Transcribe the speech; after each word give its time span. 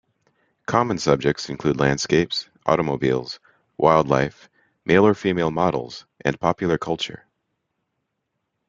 Common 0.65 0.97
subjects 0.97 1.47
include 1.47 1.79
landscapes, 1.79 2.49
automobiles, 2.65 3.39
wildlife, 3.77 4.49
male 4.83 5.05
or 5.05 5.13
female 5.13 5.51
models, 5.51 6.05
and 6.25 6.39
popular 6.39 6.79
culture. 6.79 7.27